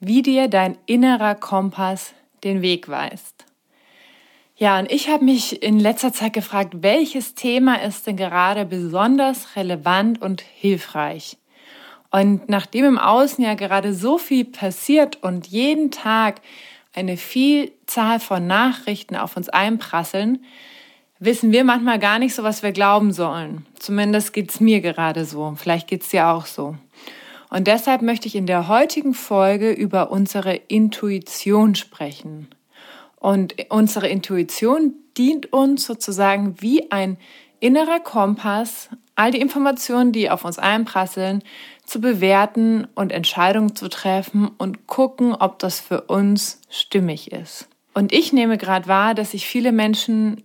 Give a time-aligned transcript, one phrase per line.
[0.00, 2.14] wie dir dein innerer Kompass
[2.44, 3.44] den Weg weist.
[4.58, 9.54] Ja, und ich habe mich in letzter Zeit gefragt, welches Thema ist denn gerade besonders
[9.54, 11.36] relevant und hilfreich?
[12.10, 16.40] Und nachdem im Außen ja gerade so viel passiert und jeden Tag
[16.94, 20.42] eine Vielzahl von Nachrichten auf uns einprasseln,
[21.18, 23.66] wissen wir manchmal gar nicht so, was wir glauben sollen.
[23.78, 25.54] Zumindest geht's mir gerade so.
[25.58, 26.76] Vielleicht geht's dir auch so.
[27.50, 32.48] Und deshalb möchte ich in der heutigen Folge über unsere Intuition sprechen.
[33.16, 37.16] Und unsere Intuition dient uns sozusagen wie ein
[37.60, 41.42] innerer Kompass, all die Informationen, die auf uns einprasseln,
[41.84, 47.68] zu bewerten und Entscheidungen zu treffen und gucken, ob das für uns stimmig ist.
[47.94, 50.42] Und ich nehme gerade wahr, dass sich viele Menschen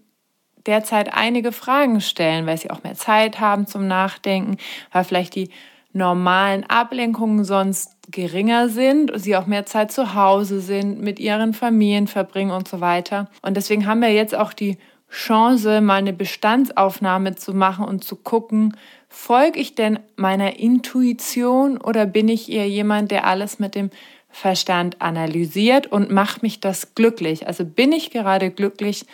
[0.65, 4.57] derzeit einige Fragen stellen, weil sie auch mehr Zeit haben zum Nachdenken,
[4.91, 5.49] weil vielleicht die
[5.93, 12.07] normalen Ablenkungen sonst geringer sind, sie auch mehr Zeit zu Hause sind, mit ihren Familien
[12.07, 13.29] verbringen und so weiter.
[13.41, 14.77] Und deswegen haben wir jetzt auch die
[15.09, 18.77] Chance, mal eine Bestandsaufnahme zu machen und zu gucken,
[19.09, 23.89] folge ich denn meiner Intuition oder bin ich eher jemand, der alles mit dem
[24.29, 27.45] Verstand analysiert und macht mich das glücklich?
[27.45, 29.05] Also bin ich gerade glücklich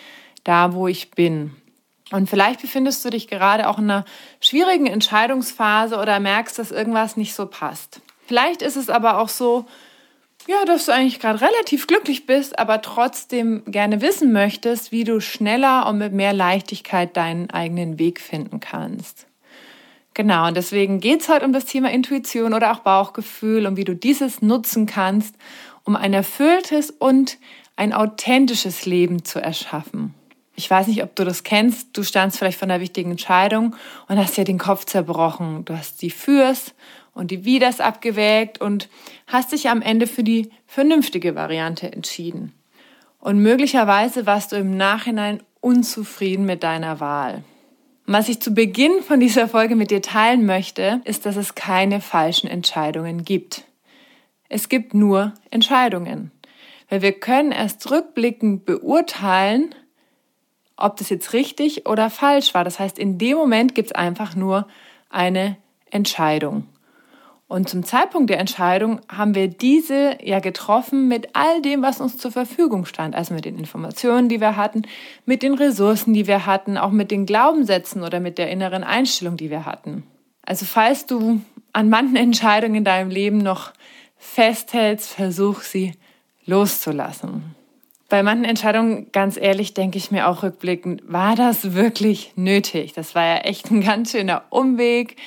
[0.44, 1.55] da, wo ich bin?
[2.11, 4.05] Und vielleicht befindest du dich gerade auch in einer
[4.39, 8.02] schwierigen Entscheidungsphase oder merkst, dass irgendwas nicht so passt.
[8.25, 9.66] Vielleicht ist es aber auch so,
[10.47, 15.19] ja, dass du eigentlich gerade relativ glücklich bist, aber trotzdem gerne wissen möchtest, wie du
[15.19, 19.27] schneller und mit mehr Leichtigkeit deinen eigenen Weg finden kannst.
[20.14, 23.83] Genau, und deswegen geht es heute um das Thema Intuition oder auch Bauchgefühl und wie
[23.83, 25.36] du dieses nutzen kannst,
[25.83, 27.37] um ein erfülltes und
[27.76, 30.15] ein authentisches Leben zu erschaffen.
[30.60, 31.95] Ich weiß nicht, ob du das kennst.
[31.95, 33.76] Du standst vielleicht vor einer wichtigen Entscheidung
[34.08, 35.64] und hast dir den Kopf zerbrochen.
[35.66, 36.73] Du hast die Fürs
[37.14, 38.90] und die Widers abgewägt und
[39.28, 42.54] hast dich am Ende für die vernünftige Variante entschieden.
[43.20, 47.44] Und möglicherweise warst du im Nachhinein unzufrieden mit deiner Wahl.
[48.08, 52.02] Was ich zu Beginn von dieser Folge mit dir teilen möchte, ist, dass es keine
[52.02, 53.64] falschen Entscheidungen gibt.
[54.50, 56.32] Es gibt nur Entscheidungen.
[56.89, 59.76] Weil wir können erst rückblickend beurteilen,
[60.77, 62.64] ob das jetzt richtig oder falsch war.
[62.64, 64.67] Das heißt, in dem Moment gibt es einfach nur
[65.10, 65.58] eine
[65.89, 66.67] Entscheidung.
[67.49, 72.17] Und zum Zeitpunkt der Entscheidung haben wir diese ja getroffen mit all dem, was uns
[72.17, 73.15] zur Verfügung stand.
[73.15, 74.82] Also mit den Informationen, die wir hatten,
[75.26, 79.38] mit den Ressourcen, die wir hatten, auch mit den Glaubenssätzen oder mit der inneren Einstellung,
[79.38, 80.04] die wir hatten.
[80.42, 81.39] Also falls du
[81.71, 83.71] an manchen Entscheidungen in deinem Leben noch
[84.17, 85.94] festhältst, versuch sie
[86.45, 87.55] loszulassen.
[88.10, 92.94] Bei manchen Entscheidungen, ganz ehrlich, denke ich mir auch rückblickend, war das wirklich nötig?
[92.94, 95.18] Das war ja echt ein ganz schöner Umweg.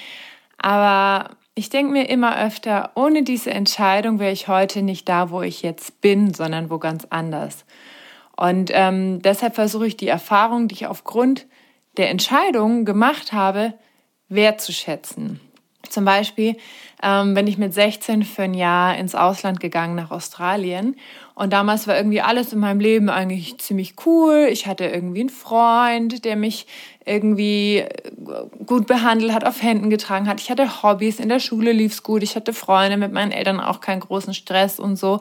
[0.57, 5.43] Aber ich denke mir immer öfter, ohne diese Entscheidung wäre ich heute nicht da, wo
[5.43, 7.67] ich jetzt bin, sondern wo ganz anders.
[8.35, 11.47] Und ähm, deshalb versuche ich die Erfahrung, die ich aufgrund
[11.99, 13.75] der Entscheidung gemacht habe,
[14.31, 15.41] wertzuschätzen.
[15.89, 16.57] Zum Beispiel,
[17.03, 20.97] ähm, wenn ich mit 16 für ein Jahr ins Ausland gegangen nach Australien
[21.41, 24.47] und damals war irgendwie alles in meinem Leben eigentlich ziemlich cool.
[24.50, 26.66] Ich hatte irgendwie einen Freund, der mich
[27.06, 27.88] irgendwie äh,
[28.66, 30.38] gut behandelt hat, auf Händen getragen hat.
[30.41, 32.22] Ich hatte Hobbys, in der Schule lief's gut.
[32.22, 35.21] Ich hatte Freunde, mit meinen Eltern auch keinen großen Stress und so.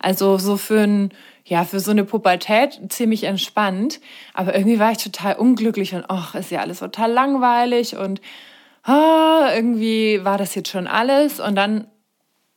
[0.00, 1.10] Also so für ein
[1.44, 4.00] ja, für so eine Pubertät ziemlich entspannt.
[4.34, 8.20] Aber irgendwie war ich total unglücklich und ach, ist ja alles total langweilig und
[8.90, 11.40] ah, irgendwie war das jetzt schon alles.
[11.40, 11.86] Und dann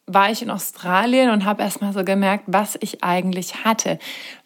[0.05, 3.99] war ich in Australien und habe erstmal so gemerkt, was ich eigentlich hatte.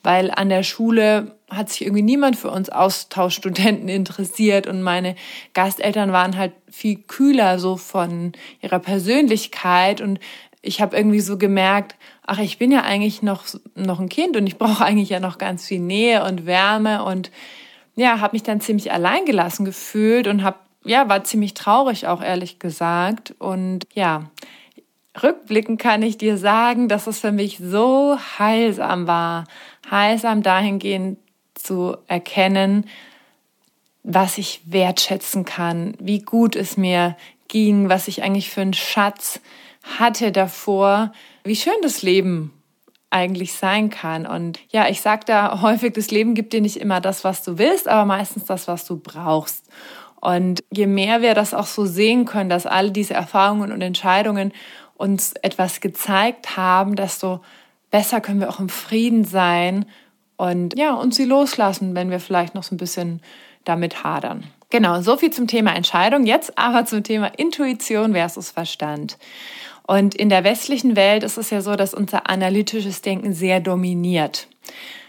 [0.04, 5.16] Weil an der Schule hat sich irgendwie niemand für uns Austauschstudenten interessiert und meine
[5.54, 10.20] Gasteltern waren halt viel kühler so von ihrer Persönlichkeit und
[10.62, 11.96] ich habe irgendwie so gemerkt,
[12.26, 13.46] ach, ich bin ja eigentlich noch,
[13.76, 17.32] noch ein Kind und ich brauche eigentlich ja noch ganz viel Nähe und Wärme und
[17.96, 20.58] ja, habe mich dann ziemlich alleingelassen gefühlt und habe
[20.88, 23.36] ja, war ziemlich traurig auch ehrlich gesagt.
[23.40, 24.30] Und ja,
[25.22, 29.46] rückblickend kann ich dir sagen, dass es für mich so heilsam war.
[29.90, 31.20] Heilsam dahingehend
[31.54, 32.86] zu erkennen,
[34.04, 37.18] was ich wertschätzen kann, wie gut es mir
[37.48, 39.42] ging, was ich eigentlich für einen Schatz
[40.00, 41.12] hatte davor,
[41.44, 42.54] wie schön das Leben
[43.10, 44.26] eigentlich sein kann.
[44.26, 47.58] Und ja, ich sage da häufig, das Leben gibt dir nicht immer das, was du
[47.58, 49.66] willst, aber meistens das, was du brauchst.
[50.20, 54.52] Und je mehr wir das auch so sehen können, dass all diese Erfahrungen und Entscheidungen
[54.96, 57.42] uns etwas gezeigt haben, desto
[57.92, 59.86] besser können wir auch im Frieden sein
[60.38, 63.22] und ja, uns sie loslassen, wenn wir vielleicht noch so ein bisschen
[63.66, 64.44] damit hadern.
[64.70, 66.26] Genau, so viel zum Thema Entscheidung.
[66.26, 69.18] Jetzt aber zum Thema Intuition versus Verstand.
[69.84, 74.48] Und in der westlichen Welt ist es ja so, dass unser analytisches Denken sehr dominiert.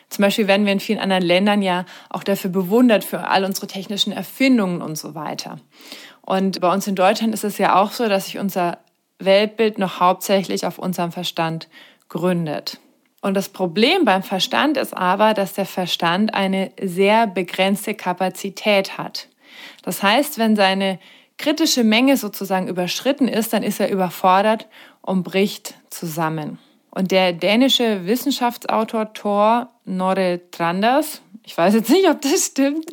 [0.08, 3.66] Zum Beispiel werden wir in vielen anderen Ländern ja auch dafür bewundert, für all unsere
[3.66, 5.58] technischen Erfindungen und so weiter.
[6.22, 8.78] Und bei uns in Deutschland ist es ja auch so, dass sich unser
[9.18, 11.68] Weltbild noch hauptsächlich auf unserem Verstand
[12.08, 12.78] gründet.
[13.20, 19.28] Und das Problem beim Verstand ist aber, dass der Verstand eine sehr begrenzte Kapazität hat.
[19.82, 20.98] Das heißt, wenn seine
[21.36, 24.68] kritische Menge sozusagen überschritten ist, dann ist er überfordert
[25.02, 26.58] und bricht zusammen.
[26.98, 32.86] Und der dänische Wissenschaftsautor Thor Norre Tranders, ich weiß jetzt nicht, ob das stimmt,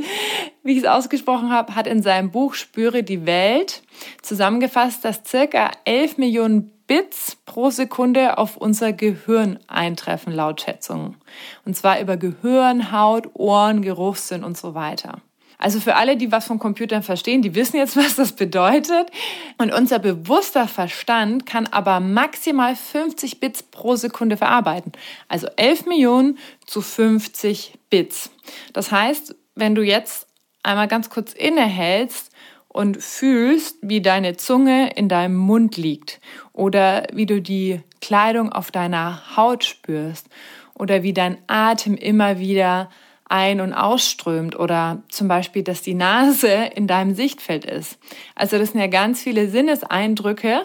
[0.61, 3.81] wie ich es ausgesprochen habe, hat in seinem Buch Spüre die Welt
[4.21, 11.17] zusammengefasst, dass circa 11 Millionen Bits pro Sekunde auf unser Gehirn eintreffen, laut Schätzungen.
[11.65, 15.23] Und zwar über Gehirn, Haut, Ohren, Geruchssinn und so weiter.
[15.57, 19.09] Also für alle, die was von Computern verstehen, die wissen jetzt, was das bedeutet.
[19.57, 24.91] Und unser bewusster Verstand kann aber maximal 50 Bits pro Sekunde verarbeiten.
[25.27, 28.31] Also 11 Millionen zu 50 Bits.
[28.73, 30.27] Das heißt, wenn du jetzt
[30.63, 32.31] einmal ganz kurz innehältst
[32.67, 36.19] und fühlst, wie deine Zunge in deinem Mund liegt
[36.51, 40.27] oder wie du die Kleidung auf deiner Haut spürst
[40.73, 42.89] oder wie dein Atem immer wieder
[43.27, 47.97] ein- und ausströmt oder zum Beispiel, dass die Nase in deinem Sichtfeld ist.
[48.35, 50.61] Also das sind ja ganz viele Sinneseindrücke,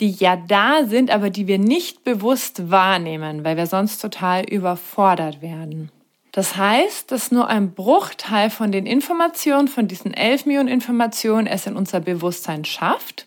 [0.00, 5.42] die ja da sind, aber die wir nicht bewusst wahrnehmen, weil wir sonst total überfordert
[5.42, 5.90] werden.
[6.32, 11.66] Das heißt, dass nur ein Bruchteil von den Informationen, von diesen 11 Millionen Informationen, es
[11.66, 13.26] in unser Bewusstsein schafft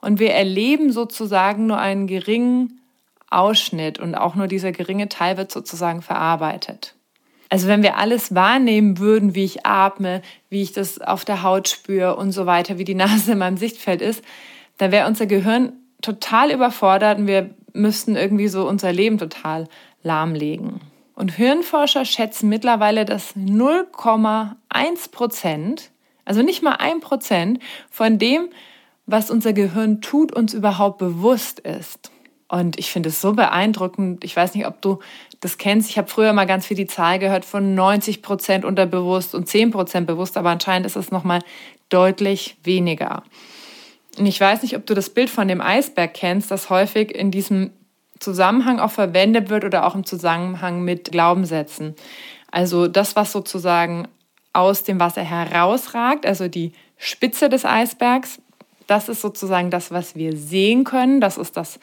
[0.00, 2.80] und wir erleben sozusagen nur einen geringen
[3.30, 6.94] Ausschnitt und auch nur dieser geringe Teil wird sozusagen verarbeitet.
[7.48, 11.68] Also wenn wir alles wahrnehmen würden, wie ich atme, wie ich das auf der Haut
[11.68, 14.22] spüre und so weiter, wie die Nase in meinem Sichtfeld ist,
[14.76, 15.72] dann wäre unser Gehirn
[16.02, 19.68] total überfordert und wir müssten irgendwie so unser Leben total
[20.02, 20.80] lahmlegen.
[21.14, 25.90] Und Hirnforscher schätzen mittlerweile, dass 0,1 Prozent,
[26.24, 27.58] also nicht mal ein Prozent
[27.90, 28.50] von dem,
[29.06, 32.12] was unser Gehirn tut, uns überhaupt bewusst ist.
[32.46, 34.22] Und ich finde es so beeindruckend.
[34.22, 35.00] Ich weiß nicht, ob du
[35.40, 35.90] das kennst.
[35.90, 39.70] Ich habe früher mal ganz viel die Zahl gehört von 90 Prozent unterbewusst und 10
[39.70, 41.40] Prozent bewusst, aber anscheinend ist es nochmal
[41.88, 43.22] deutlich weniger.
[44.18, 47.30] Und ich weiß nicht, ob du das Bild von dem Eisberg kennst, das häufig in
[47.30, 47.70] diesem
[48.18, 51.94] Zusammenhang auch verwendet wird oder auch im Zusammenhang mit Glaubenssätzen.
[52.50, 54.08] Also das, was sozusagen
[54.52, 58.40] aus dem Wasser herausragt, also die Spitze des Eisbergs,
[58.88, 61.20] das ist sozusagen das, was wir sehen können.
[61.20, 61.78] Das ist das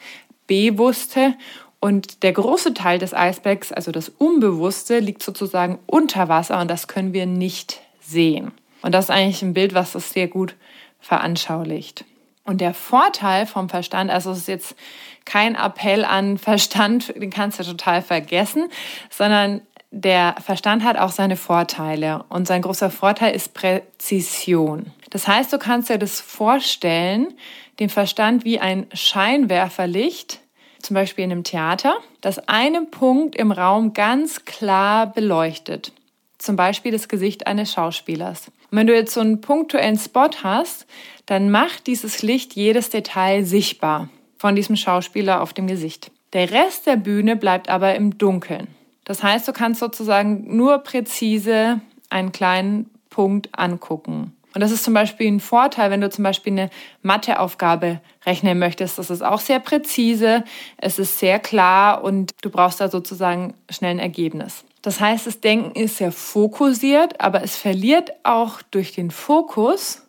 [0.46, 1.34] Bewusste.
[1.80, 6.88] Und der große Teil des Eisbergs, also das Unbewusste, liegt sozusagen unter Wasser und das
[6.88, 8.52] können wir nicht sehen.
[8.82, 10.54] Und das ist eigentlich ein Bild, was das sehr gut
[11.00, 12.04] veranschaulicht.
[12.44, 14.76] Und der Vorteil vom Verstand, also es ist jetzt
[15.24, 18.68] kein Appell an Verstand, den kannst du total vergessen,
[19.10, 24.92] sondern der Verstand hat auch seine Vorteile und sein großer Vorteil ist Präzision.
[25.10, 27.34] Das heißt, du kannst dir das vorstellen,
[27.80, 30.40] den Verstand wie ein Scheinwerferlicht,
[30.86, 35.92] zum Beispiel in einem Theater, das einen Punkt im Raum ganz klar beleuchtet.
[36.38, 38.48] Zum Beispiel das Gesicht eines Schauspielers.
[38.70, 40.86] Und wenn du jetzt so einen punktuellen Spot hast,
[41.26, 46.12] dann macht dieses Licht jedes Detail sichtbar von diesem Schauspieler auf dem Gesicht.
[46.34, 48.68] Der Rest der Bühne bleibt aber im Dunkeln.
[49.04, 54.35] Das heißt, du kannst sozusagen nur präzise einen kleinen Punkt angucken.
[54.56, 56.70] Und das ist zum Beispiel ein Vorteil, wenn du zum Beispiel eine
[57.02, 58.98] Matheaufgabe rechnen möchtest.
[58.98, 60.44] Das ist auch sehr präzise,
[60.78, 64.64] es ist sehr klar und du brauchst da sozusagen schnell ein Ergebnis.
[64.80, 70.00] Das heißt, das Denken ist sehr fokussiert, aber es verliert auch durch den Fokus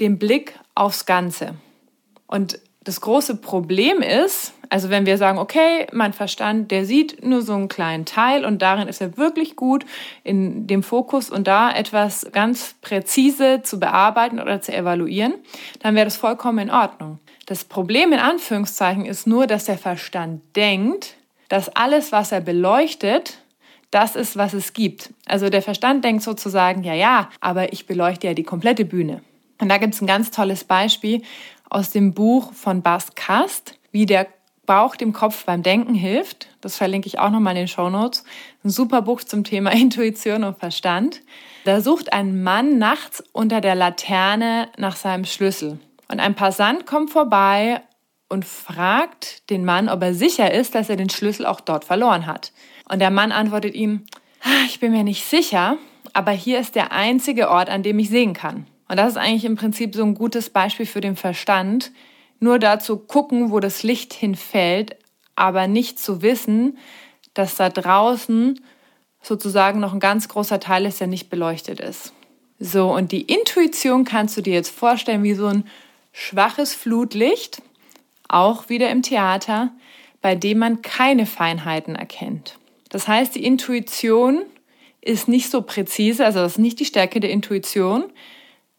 [0.00, 1.54] den Blick aufs Ganze.
[2.26, 7.42] Und das große Problem ist, also wenn wir sagen, okay, mein Verstand, der sieht nur
[7.42, 9.84] so einen kleinen Teil und darin ist er wirklich gut
[10.22, 15.34] in dem Fokus und da etwas ganz präzise zu bearbeiten oder zu evaluieren,
[15.80, 17.18] dann wäre das vollkommen in Ordnung.
[17.46, 21.16] Das Problem in Anführungszeichen ist nur, dass der Verstand denkt,
[21.48, 23.38] dass alles, was er beleuchtet,
[23.90, 25.12] das ist, was es gibt.
[25.26, 29.22] Also der Verstand denkt sozusagen, ja, ja, aber ich beleuchte ja die komplette Bühne.
[29.60, 31.22] Und da gibt es ein ganz tolles Beispiel
[31.76, 34.28] aus dem Buch von Bas Kast, wie der
[34.64, 36.48] Bauch dem Kopf beim Denken hilft.
[36.62, 38.24] Das verlinke ich auch nochmal in den Show Notes.
[38.64, 41.20] Ein super Buch zum Thema Intuition und Verstand.
[41.66, 45.78] Da sucht ein Mann nachts unter der Laterne nach seinem Schlüssel.
[46.10, 47.82] Und ein Passant kommt vorbei
[48.30, 52.24] und fragt den Mann, ob er sicher ist, dass er den Schlüssel auch dort verloren
[52.24, 52.52] hat.
[52.90, 54.06] Und der Mann antwortet ihm,
[54.42, 55.76] ah, ich bin mir nicht sicher,
[56.14, 58.66] aber hier ist der einzige Ort, an dem ich sehen kann.
[58.88, 61.92] Und das ist eigentlich im Prinzip so ein gutes Beispiel für den Verstand.
[62.38, 64.96] Nur dazu gucken, wo das Licht hinfällt,
[65.34, 66.78] aber nicht zu wissen,
[67.34, 68.60] dass da draußen
[69.22, 72.12] sozusagen noch ein ganz großer Teil ist, der nicht beleuchtet ist.
[72.58, 75.64] So, und die Intuition kannst du dir jetzt vorstellen wie so ein
[76.12, 77.60] schwaches Flutlicht,
[78.28, 79.72] auch wieder im Theater,
[80.22, 82.58] bei dem man keine Feinheiten erkennt.
[82.88, 84.42] Das heißt, die Intuition
[85.02, 88.04] ist nicht so präzise, also das ist nicht die Stärke der Intuition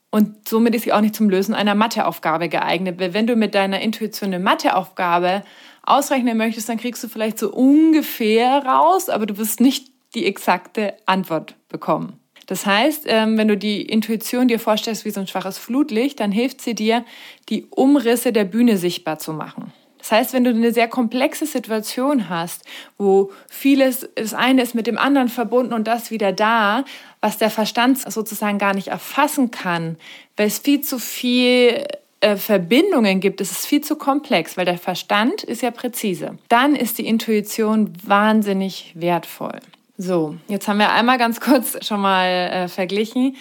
[0.10, 3.00] und somit ist sie auch nicht zum Lösen einer Matheaufgabe geeignet.
[3.00, 5.44] Weil wenn du mit deiner Intuition eine Matheaufgabe
[5.84, 10.94] ausrechnen möchtest, dann kriegst du vielleicht so ungefähr raus, aber du wirst nicht die exakte
[11.06, 12.20] Antwort bekommen.
[12.46, 16.32] Das heißt, ähm, wenn du die Intuition dir vorstellst wie so ein schwaches Flutlicht, dann
[16.32, 17.04] hilft sie dir,
[17.50, 19.74] die Umrisse der Bühne sichtbar zu machen.
[20.08, 22.64] Das heißt, wenn du eine sehr komplexe Situation hast,
[22.98, 26.86] wo vieles, das eine ist mit dem anderen verbunden und das wieder da,
[27.20, 29.98] was der Verstand sozusagen gar nicht erfassen kann,
[30.38, 31.84] weil es viel zu viel
[32.22, 36.38] äh, Verbindungen gibt, es ist viel zu komplex, weil der Verstand ist ja präzise.
[36.48, 39.60] Dann ist die Intuition wahnsinnig wertvoll.
[39.98, 43.36] So, jetzt haben wir einmal ganz kurz schon mal äh, verglichen.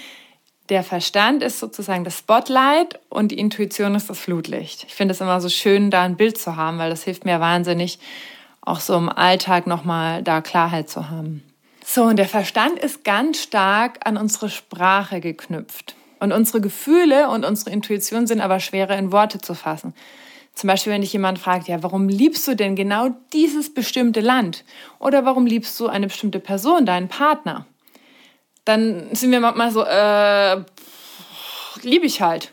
[0.68, 4.84] Der Verstand ist sozusagen das Spotlight und die Intuition ist das Flutlicht.
[4.88, 7.38] Ich finde es immer so schön, da ein Bild zu haben, weil das hilft mir
[7.38, 8.00] wahnsinnig,
[8.62, 11.44] auch so im Alltag nochmal da Klarheit zu haben.
[11.84, 15.94] So, und der Verstand ist ganz stark an unsere Sprache geknüpft.
[16.18, 19.94] Und unsere Gefühle und unsere Intuition sind aber schwerer in Worte zu fassen.
[20.54, 24.64] Zum Beispiel, wenn dich jemand fragt, ja, warum liebst du denn genau dieses bestimmte Land?
[24.98, 27.66] Oder warum liebst du eine bestimmte Person, deinen Partner?
[28.66, 30.62] Dann sind wir manchmal so, äh,
[31.82, 32.52] liebe ich halt.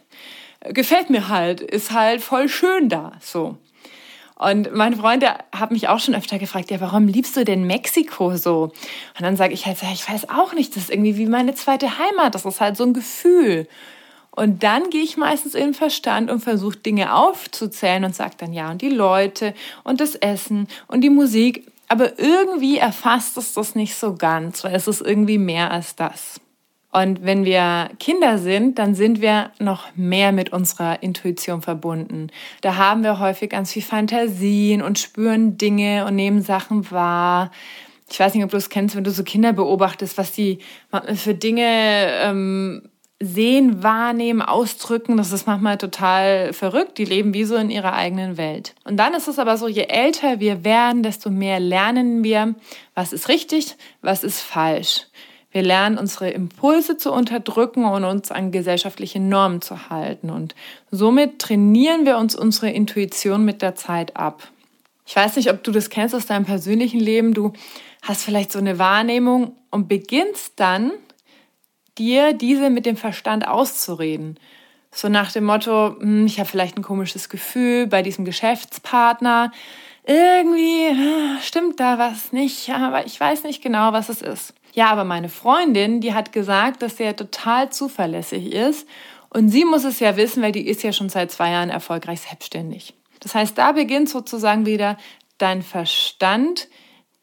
[0.70, 3.58] Gefällt mir halt, ist halt voll schön da, so.
[4.36, 7.66] Und mein Freund, der hat mich auch schon öfter gefragt, ja, warum liebst du denn
[7.66, 8.64] Mexiko so?
[8.64, 11.56] Und dann sage ich halt, ja, ich weiß auch nicht, das ist irgendwie wie meine
[11.56, 13.68] zweite Heimat, das ist halt so ein Gefühl.
[14.32, 18.52] Und dann gehe ich meistens in den Verstand und versuche Dinge aufzuzählen und sage dann
[18.54, 19.54] ja, und die Leute
[19.84, 21.68] und das Essen und die Musik.
[21.94, 26.42] Aber irgendwie erfasst es das nicht so ganz, weil es ist irgendwie mehr als das.
[26.92, 32.32] Und wenn wir Kinder sind, dann sind wir noch mehr mit unserer Intuition verbunden.
[32.62, 37.52] Da haben wir häufig ganz viel Fantasien und spüren Dinge und nehmen Sachen wahr.
[38.10, 40.58] Ich weiß nicht, ob du es kennst, wenn du so Kinder beobachtest, was die
[41.14, 42.90] für Dinge ähm,
[43.24, 45.18] sehen, wahrnehmen, ausdrücken.
[45.18, 46.98] Das ist manchmal total verrückt.
[46.98, 48.76] Die leben wie so in ihrer eigenen Welt.
[48.84, 52.56] Und dann ist es aber so, je älter wir werden, desto mehr lernen wir,
[52.96, 55.08] was ist richtig, was ist falsch.
[55.52, 60.32] Wir lernen unsere Impulse zu unterdrücken und uns an gesellschaftliche Normen zu halten.
[60.32, 60.56] Und
[60.90, 64.48] somit trainieren wir uns unsere Intuition mit der Zeit ab.
[65.06, 67.36] Ich weiß nicht, ob du das kennst aus deinem persönlichen Leben.
[67.36, 67.54] Du
[68.02, 70.92] hast vielleicht so eine Wahrnehmung und beginnst dann,
[71.98, 74.40] dir diese mit dem Verstand auszureden.
[74.92, 79.52] So nach dem Motto, hm, ich habe vielleicht ein komisches Gefühl bei diesem Geschäftspartner.
[80.06, 84.54] Irgendwie ah, stimmt da was nicht, aber ich weiß nicht genau, was es ist.
[84.74, 88.88] Ja, aber meine Freundin, die hat gesagt, dass der total zuverlässig ist.
[89.30, 92.22] Und sie muss es ja wissen, weil die ist ja schon seit zwei Jahren erfolgreich
[92.22, 92.94] selbstständig.
[93.20, 94.98] Das heißt, da beginnt sozusagen wieder
[95.38, 96.68] dein Verstand,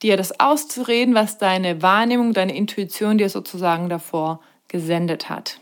[0.02, 5.60] dir das auszureden, was deine Wahrnehmung, deine Intuition dir sozusagen davor gesendet hat.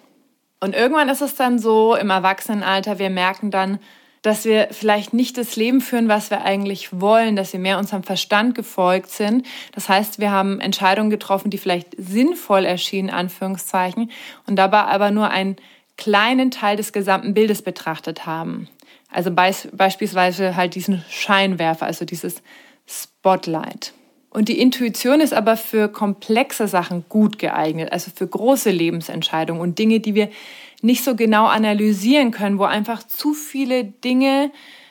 [0.60, 3.78] Und irgendwann ist es dann so im Erwachsenenalter, wir merken dann,
[4.22, 8.02] dass wir vielleicht nicht das Leben führen, was wir eigentlich wollen, dass wir mehr unserem
[8.02, 9.46] Verstand gefolgt sind.
[9.72, 14.10] Das heißt, wir haben Entscheidungen getroffen, die vielleicht sinnvoll erschienen, Anführungszeichen,
[14.46, 15.56] und dabei aber nur einen
[15.96, 18.68] kleinen Teil des gesamten Bildes betrachtet haben.
[19.10, 22.42] Also beis beispielsweise halt diesen Scheinwerfer, also dieses
[22.86, 23.92] Spotlight.
[24.30, 29.78] Und die Intuition ist aber für komplexe Sachen gut geeignet, also für große Lebensentscheidungen und
[29.78, 30.28] Dinge, die wir
[30.82, 34.50] nicht so genau analysieren können, wo einfach zu viele Dinge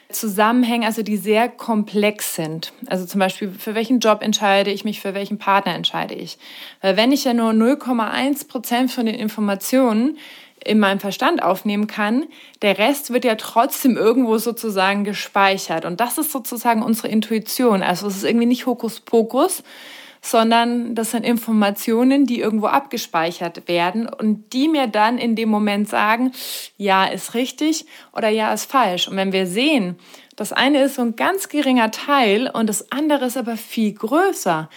[0.10, 2.74] zusammenhängen, also die sehr komplex sind.
[2.88, 6.38] Also zum Beispiel, für welchen Job entscheide ich mich, für welchen Partner entscheide ich.
[6.82, 10.18] Weil wenn ich ja nur 0,1 Prozent von den Informationen
[10.68, 12.26] in meinem Verstand aufnehmen kann,
[12.62, 15.86] der Rest wird ja trotzdem irgendwo sozusagen gespeichert.
[15.86, 17.82] Und das ist sozusagen unsere Intuition.
[17.82, 19.64] Also es ist irgendwie nicht Hokuspokus,
[20.22, 25.88] sondern das sind Informationen, die irgendwo abgespeichert werden und die mir dann in dem Moment
[25.88, 26.32] sagen,
[26.78, 29.08] ja ist richtig oder ja ist falsch.
[29.08, 29.98] Und wenn wir sehen,
[30.38, 34.70] Das eine ist so ein ganz geringer Teil und das andere ist aber viel größer.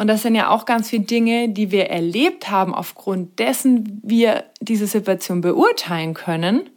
[0.00, 4.44] Und das sind ja auch ganz viele Dinge, die wir erlebt haben, aufgrund dessen wir
[4.58, 6.70] diese Situation beurteilen können.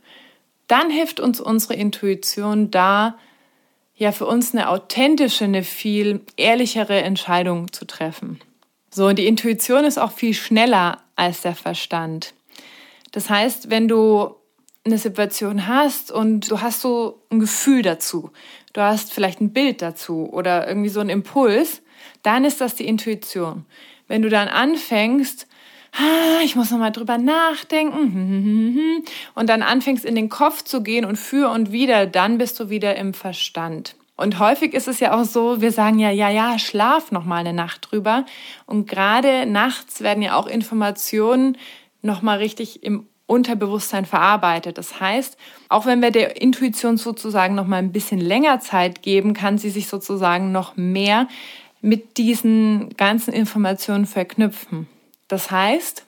[0.68, 3.18] Dann hilft uns unsere Intuition da,
[3.96, 8.42] ja für uns eine authentische, eine viel ehrlichere Entscheidung zu treffen.
[8.90, 12.34] So, und die Intuition ist auch viel schneller als der Verstand.
[13.14, 14.36] Das heißt, wenn du
[14.84, 18.32] eine Situation hast und du hast so ein Gefühl dazu,
[18.74, 21.83] du hast vielleicht ein Bild dazu oder irgendwie so einen Impuls,
[22.22, 23.66] dann ist das die Intuition.
[24.08, 25.48] Wenn du dann anfängst,
[25.94, 29.04] ah, ich muss nochmal drüber nachdenken,
[29.36, 32.70] und dann anfängst in den Kopf zu gehen und für und wieder, dann bist du
[32.70, 33.96] wieder im Verstand.
[34.16, 37.38] Und häufig ist es ja auch so, wir sagen ja, ja, ja, schlaf noch mal
[37.38, 38.26] eine Nacht drüber.
[38.66, 41.58] Und gerade nachts werden ja auch Informationen
[42.02, 44.78] noch mal richtig im Unterbewusstsein verarbeitet.
[44.78, 45.38] Das heißt,
[45.70, 49.70] auch wenn wir der Intuition sozusagen noch mal ein bisschen länger Zeit geben, kann sie
[49.70, 51.28] sich sozusagen noch mehr
[51.84, 54.88] mit diesen ganzen Informationen verknüpfen.
[55.28, 56.06] Das heißt,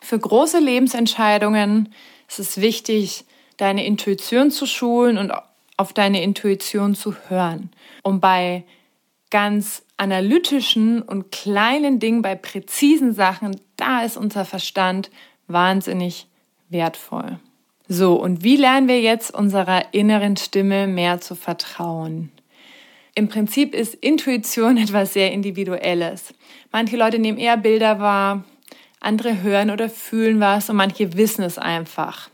[0.00, 1.94] für große Lebensentscheidungen
[2.28, 3.24] ist es wichtig,
[3.56, 5.32] deine Intuition zu schulen und
[5.76, 7.70] auf deine Intuition zu hören.
[8.02, 8.64] Und bei
[9.30, 15.10] ganz analytischen und kleinen Dingen, bei präzisen Sachen, da ist unser Verstand
[15.46, 16.26] wahnsinnig
[16.68, 17.38] wertvoll.
[17.86, 22.32] So, und wie lernen wir jetzt unserer inneren Stimme mehr zu vertrauen?
[23.14, 26.34] Im Prinzip ist Intuition etwas sehr Individuelles.
[26.70, 28.44] Manche Leute nehmen eher Bilder wahr,
[29.00, 32.30] andere hören oder fühlen was und manche wissen es einfach.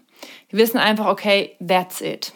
[0.52, 2.32] Die wissen einfach, okay, that's it.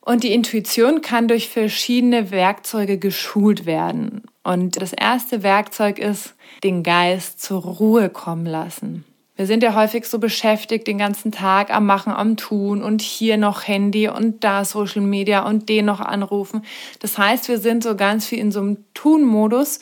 [0.00, 4.22] Und die Intuition kann durch verschiedene Werkzeuge geschult werden.
[4.42, 9.04] Und das erste Werkzeug ist, den Geist zur Ruhe kommen lassen.
[9.40, 13.38] Wir sind ja häufig so beschäftigt den ganzen Tag am Machen, am Tun und hier
[13.38, 16.62] noch Handy und da Social Media und den noch anrufen.
[16.98, 19.80] Das heißt, wir sind so ganz viel in so einem Tun-Modus,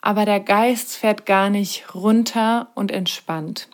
[0.00, 3.68] aber der Geist fährt gar nicht runter und entspannt.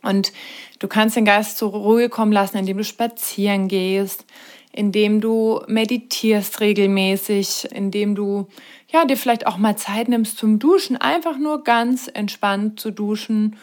[0.00, 0.32] Und
[0.78, 4.24] du kannst den Geist zur Ruhe kommen lassen, indem du spazieren gehst,
[4.72, 8.48] indem du meditierst regelmäßig, indem du
[8.90, 13.58] ja dir vielleicht auch mal Zeit nimmst zum Duschen, einfach nur ganz entspannt zu duschen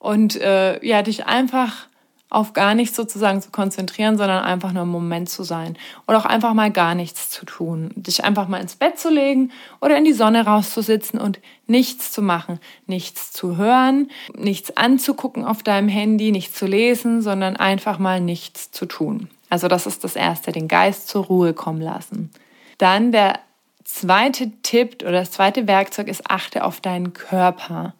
[0.00, 1.86] und äh, ja, dich einfach
[2.30, 5.76] auf gar nichts sozusagen zu konzentrieren, sondern einfach nur im Moment zu sein.
[6.06, 7.90] Oder auch einfach mal gar nichts zu tun.
[7.96, 12.22] Dich einfach mal ins Bett zu legen oder in die Sonne rauszusitzen und nichts zu
[12.22, 12.60] machen.
[12.86, 18.70] Nichts zu hören, nichts anzugucken auf deinem Handy, nichts zu lesen, sondern einfach mal nichts
[18.70, 19.28] zu tun.
[19.50, 22.30] Also das ist das Erste, den Geist zur Ruhe kommen lassen.
[22.78, 23.40] Dann der
[23.84, 27.94] zweite Tipp oder das zweite Werkzeug ist, achte auf deinen Körper.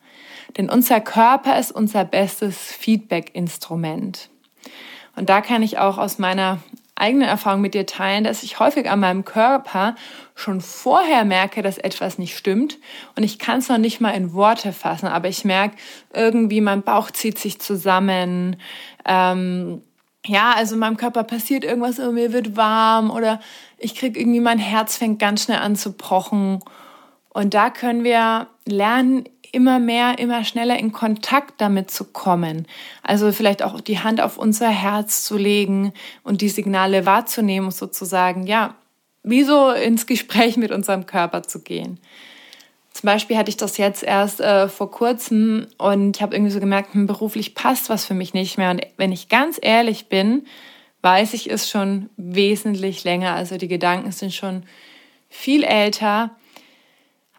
[0.56, 4.30] Denn unser Körper ist unser bestes Feedback-Instrument.
[5.16, 6.58] Und da kann ich auch aus meiner
[7.00, 9.94] eigenen Erfahrung mit dir teilen, dass ich häufig an meinem Körper
[10.34, 12.78] schon vorher merke, dass etwas nicht stimmt
[13.16, 15.76] und ich kann es noch nicht mal in Worte fassen, aber ich merke
[16.12, 18.56] irgendwie, mein Bauch zieht sich zusammen.
[19.06, 19.82] Ähm,
[20.26, 23.40] ja, also in meinem Körper passiert irgendwas, mir wird warm oder
[23.78, 26.60] ich kriege irgendwie, mein Herz fängt ganz schnell an zu pochen.
[27.30, 32.66] Und da können wir lernen, immer mehr, immer schneller in Kontakt damit zu kommen.
[33.02, 38.46] Also vielleicht auch die Hand auf unser Herz zu legen und die Signale wahrzunehmen, sozusagen,
[38.46, 38.74] ja,
[39.22, 41.98] wie so ins Gespräch mit unserem Körper zu gehen.
[42.92, 46.60] Zum Beispiel hatte ich das jetzt erst äh, vor kurzem und ich habe irgendwie so
[46.60, 48.70] gemerkt, hm, beruflich passt was für mich nicht mehr.
[48.70, 50.44] Und wenn ich ganz ehrlich bin,
[51.02, 53.34] weiß ich es schon wesentlich länger.
[53.34, 54.64] Also die Gedanken sind schon
[55.28, 56.30] viel älter.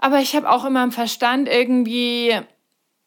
[0.01, 2.35] Aber ich habe auch immer im Verstand irgendwie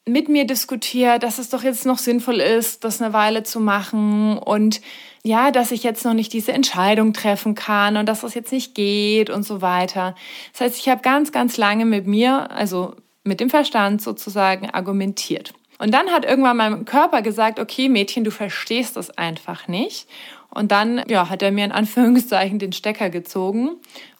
[0.06, 4.38] mit mir diskutiert, dass es doch jetzt noch sinnvoll ist, das eine Weile zu machen
[4.38, 4.80] und
[5.22, 8.74] ja, dass ich jetzt noch nicht diese Entscheidung treffen kann und dass das jetzt nicht
[8.74, 10.14] geht und so weiter.
[10.52, 15.54] Das heißt, ich habe ganz, ganz lange mit mir, also mit dem Verstand sozusagen argumentiert.
[15.78, 20.06] Und dann hat irgendwann mein Körper gesagt, okay, Mädchen, du verstehst das einfach nicht.
[20.54, 23.70] Und dann, ja, hat er mir in Anführungszeichen den Stecker gezogen.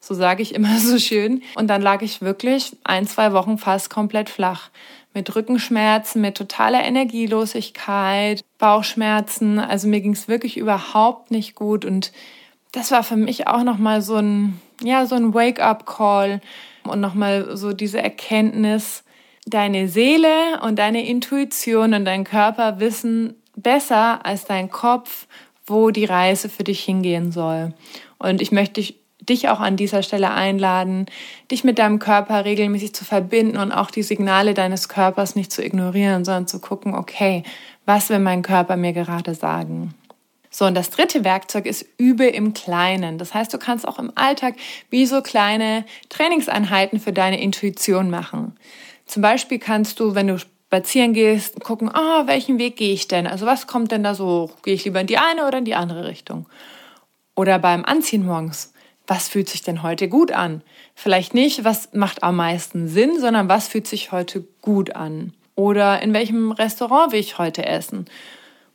[0.01, 1.43] So sage ich immer so schön.
[1.55, 4.71] Und dann lag ich wirklich ein, zwei Wochen fast komplett flach.
[5.15, 9.61] Mit Rückenschmerzen, mit totaler Energielosigkeit, Bauchschmerzen.
[9.61, 11.85] Also mir ging es wirklich überhaupt nicht gut.
[11.85, 12.11] Und
[12.73, 16.41] das war für mich auch nochmal so ein, ja, so ein Wake-up-Call
[16.83, 19.05] und nochmal so diese Erkenntnis,
[19.47, 25.27] deine Seele und deine Intuition und dein Körper wissen besser als dein Kopf,
[25.67, 27.75] wo die Reise für dich hingehen soll.
[28.19, 31.07] Und ich möchte dich, dich auch an dieser Stelle einladen,
[31.51, 35.65] dich mit deinem Körper regelmäßig zu verbinden und auch die Signale deines Körpers nicht zu
[35.65, 37.43] ignorieren, sondern zu gucken, okay,
[37.87, 39.95] was will mein Körper mir gerade sagen?
[40.51, 43.19] So, und das dritte Werkzeug ist Übe im Kleinen.
[43.19, 44.55] Das heißt, du kannst auch im Alltag
[44.89, 48.57] wie so kleine Trainingseinheiten für deine Intuition machen.
[49.05, 50.39] Zum Beispiel kannst du, wenn du
[50.75, 53.29] spazieren gehst, gucken, ah, welchen Weg gehe ich denn?
[53.29, 54.63] Also was kommt denn da so hoch?
[54.63, 56.47] Gehe ich lieber in die eine oder in die andere Richtung?
[57.37, 58.73] Oder beim Anziehen morgens.
[59.07, 60.63] Was fühlt sich denn heute gut an?
[60.97, 65.33] Vielleicht nicht, was macht am meisten Sinn, sondern was fühlt sich heute gut an?
[65.55, 68.07] Oder in welchem Restaurant will ich heute essen?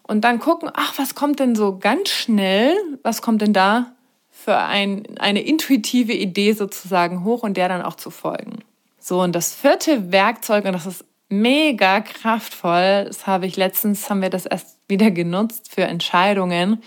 [0.03, 2.77] Und dann gucken, ach, was kommt denn so ganz schnell?
[3.03, 3.91] Was kommt denn da
[4.31, 8.59] für ein, eine intuitive Idee sozusagen hoch und der dann auch zu folgen?
[9.01, 14.21] So, und das vierte Werkzeug, und das ist mega kraftvoll, das habe ich letztens, haben
[14.21, 16.81] wir das erst wieder genutzt für Entscheidungen,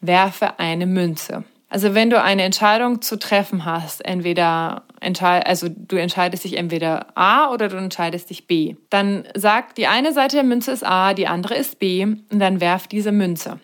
[0.00, 1.44] werfe eine Münze.
[1.68, 7.50] Also wenn du eine Entscheidung zu treffen hast, entweder also du entscheidest dich entweder A
[7.50, 11.26] oder du entscheidest dich B, dann sagt die eine Seite der Münze ist A, die
[11.26, 13.58] andere ist B und dann werf diese Münze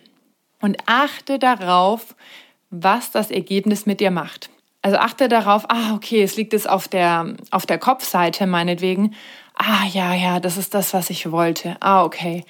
[0.60, 2.16] und achte darauf,
[2.70, 4.50] was das Ergebnis mit dir macht.
[4.82, 9.14] Also achte darauf, ah, okay, es liegt es auf der, auf der Kopfseite meinetwegen.
[9.58, 11.76] Ah, ja, ja, das ist das, was ich wollte.
[11.80, 12.44] Ah, okay.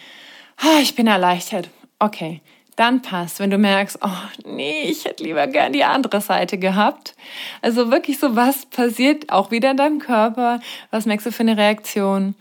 [0.56, 1.68] Ah, ich bin erleichtert.
[1.98, 2.40] Okay
[2.78, 3.40] dann passt.
[3.40, 7.14] Wenn du merkst, oh nee, ich hätte lieber gern die andere Seite gehabt.
[7.60, 10.60] Also wirklich so, was passiert auch wieder in deinem Körper?
[10.90, 12.34] Was merkst du für eine Reaktion?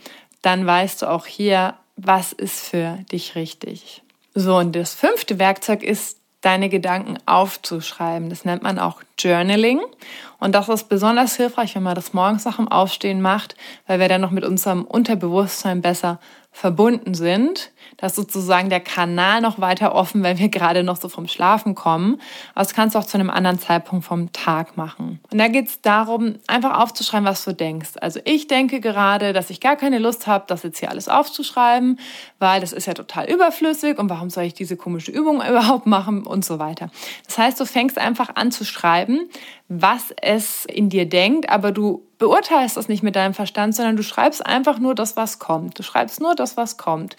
[0.44, 4.04] Dann weißt du auch hier, was ist für dich richtig.
[4.36, 8.30] So, und das fünfte Werkzeug ist, deine Gedanken aufzuschreiben.
[8.30, 9.82] Das nennt man auch Journaling.
[10.40, 13.56] Und das ist besonders hilfreich, wenn man das morgens nach dem Aufstehen macht,
[13.88, 16.20] weil wir dann noch mit unserem Unterbewusstsein besser
[16.58, 17.72] verbunden sind.
[17.98, 21.76] Da ist sozusagen der Kanal noch weiter offen, weil wir gerade noch so vom Schlafen
[21.76, 22.20] kommen.
[22.56, 25.20] Aber das kannst du auch zu einem anderen Zeitpunkt vom Tag machen.
[25.32, 27.92] Und da geht es darum, einfach aufzuschreiben, was du denkst.
[28.02, 32.00] Also ich denke gerade, dass ich gar keine Lust habe, das jetzt hier alles aufzuschreiben,
[32.40, 36.26] weil das ist ja total überflüssig und warum soll ich diese komische Übung überhaupt machen
[36.26, 36.90] und so weiter.
[37.28, 39.30] Das heißt, du fängst einfach an zu schreiben,
[39.70, 44.04] was es in dir denkt, aber du beurteilst das nicht mit deinem Verstand, sondern du
[44.04, 45.78] schreibst einfach nur das, was kommt.
[45.78, 47.16] Du schreibst nur das, was kommt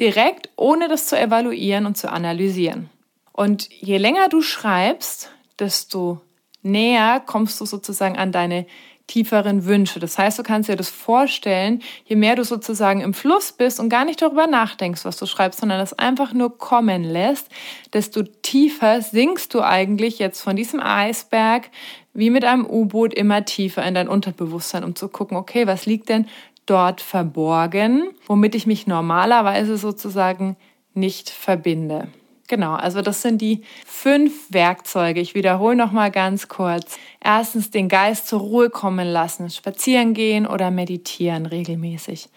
[0.00, 2.90] direkt, ohne das zu evaluieren und zu analysieren.
[3.32, 6.20] Und je länger du schreibst, desto
[6.62, 8.66] näher kommst du sozusagen an deine
[9.06, 10.00] tieferen Wünsche.
[10.00, 13.88] Das heißt, du kannst dir das vorstellen, je mehr du sozusagen im Fluss bist und
[13.88, 17.48] gar nicht darüber nachdenkst, was du schreibst, sondern das einfach nur kommen lässt,
[17.92, 21.70] desto tiefer sinkst du eigentlich jetzt von diesem Eisberg
[22.14, 26.08] wie mit einem U-Boot immer tiefer in dein Unterbewusstsein, um zu gucken, okay, was liegt
[26.08, 26.26] denn
[26.64, 30.56] dort verborgen, womit ich mich normalerweise sozusagen
[30.94, 32.08] nicht verbinde.
[32.46, 35.20] Genau, also das sind die fünf Werkzeuge.
[35.20, 36.98] Ich wiederhole noch mal ganz kurz.
[37.22, 42.28] Erstens den Geist zur Ruhe kommen lassen, spazieren gehen oder meditieren regelmäßig.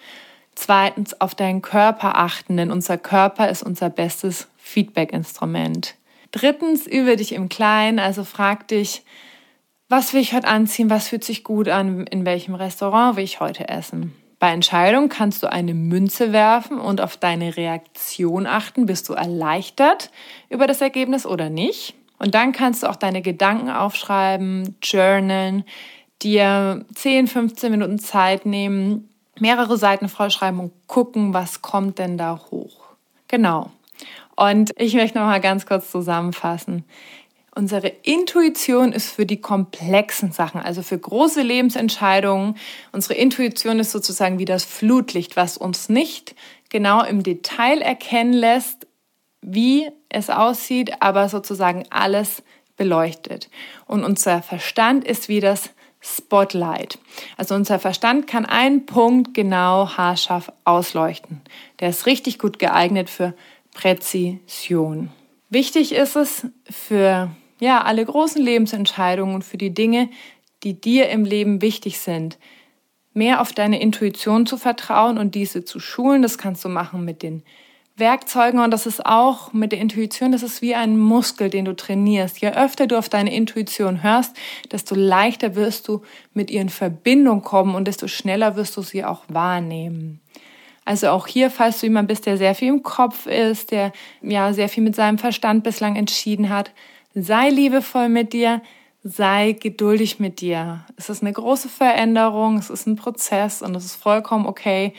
[0.56, 5.96] Zweitens auf deinen Körper achten, denn unser Körper ist unser bestes Feedback-Instrument.
[6.32, 9.04] Drittens übe dich im Kleinen, also frag dich,
[9.90, 10.90] was will ich heute anziehen?
[10.90, 12.08] Was fühlt sich gut an?
[12.08, 14.14] In welchem Restaurant will ich heute essen?
[14.40, 18.86] Bei Entscheidung kannst du eine Münze werfen und auf deine Reaktion achten.
[18.86, 20.12] Bist du erleichtert
[20.50, 21.96] über das Ergebnis oder nicht?
[22.20, 25.64] Und dann kannst du auch deine Gedanken aufschreiben, journalen,
[26.22, 32.40] dir 10, 15 Minuten Zeit nehmen, mehrere Seiten vollschreiben und gucken, was kommt denn da
[32.52, 32.86] hoch.
[33.28, 33.72] Genau.
[34.36, 36.86] Und ich möchte noch mal ganz kurz zusammenfassen.
[37.58, 42.56] Unsere Intuition ist für die komplexen Sachen, also für große Lebensentscheidungen.
[42.92, 46.36] Unsere Intuition ist sozusagen wie das Flutlicht, was uns nicht
[46.70, 48.86] genau im Detail erkennen lässt,
[49.42, 52.44] wie es aussieht, aber sozusagen alles
[52.76, 53.50] beleuchtet.
[53.88, 57.00] Und unser Verstand ist wie das Spotlight.
[57.38, 61.42] Also unser Verstand kann einen Punkt genau haarscharf ausleuchten.
[61.80, 63.34] Der ist richtig gut geeignet für
[63.74, 65.10] Präzision.
[65.50, 70.10] Wichtig ist es für ja, alle großen Lebensentscheidungen und für die Dinge,
[70.64, 72.38] die dir im Leben wichtig sind,
[73.14, 76.22] mehr auf deine Intuition zu vertrauen und diese zu schulen.
[76.22, 77.44] Das kannst du machen mit den
[77.98, 81.76] Werkzeugen und das ist auch mit der Intuition, das ist wie ein Muskel, den du
[81.76, 82.40] trainierst.
[82.40, 84.38] Je öfter du auf deine Intuition hörst,
[84.72, 89.04] desto leichter wirst du mit ihr in Verbindung kommen und desto schneller wirst du sie
[89.04, 90.22] auch wahrnehmen.
[90.86, 93.92] Also auch hier, falls du jemand bist, der sehr viel im Kopf ist, der
[94.22, 96.72] ja sehr viel mit seinem Verstand bislang entschieden hat,
[97.20, 98.62] Sei liebevoll mit dir,
[99.04, 100.86] sei geduldig mit dir.
[100.98, 104.94] Es ist eine große Veränderung, es ist ein Prozess und es ist vollkommen okay,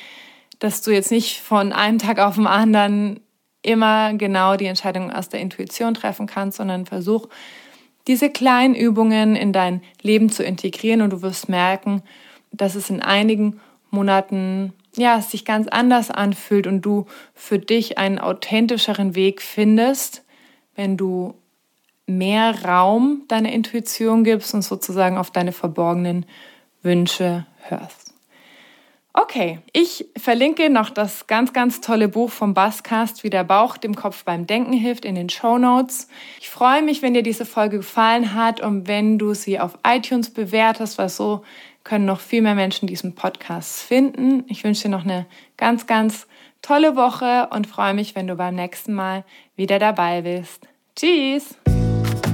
[0.58, 3.20] dass du jetzt nicht von einem Tag auf den anderen
[3.62, 7.28] immer genau die Entscheidung aus der Intuition treffen kannst, sondern versuch,
[8.08, 12.02] diese kleinen Übungen in dein Leben zu integrieren und du wirst merken,
[12.50, 18.18] dass es in einigen Monaten ja, sich ganz anders anfühlt und du für dich einen
[18.18, 20.24] authentischeren Weg findest,
[20.74, 21.34] wenn du
[22.08, 26.26] mehr Raum deiner Intuition gibst und sozusagen auf deine verborgenen
[26.82, 28.14] Wünsche hörst.
[29.20, 33.96] Okay, ich verlinke noch das ganz, ganz tolle Buch vom Basscast, wie der Bauch dem
[33.96, 36.08] Kopf beim Denken hilft, in den Show Notes.
[36.40, 40.30] Ich freue mich, wenn dir diese Folge gefallen hat und wenn du sie auf iTunes
[40.30, 41.42] bewertest, weil so
[41.82, 44.44] können noch viel mehr Menschen diesen Podcast finden.
[44.46, 46.28] Ich wünsche dir noch eine ganz, ganz
[46.62, 49.24] tolle Woche und freue mich, wenn du beim nächsten Mal
[49.56, 50.68] wieder dabei bist.
[50.94, 51.58] Tschüss!